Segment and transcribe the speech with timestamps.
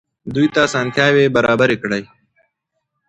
[0.33, 2.03] دوی ته اسانتیاوې برابرې کړئ.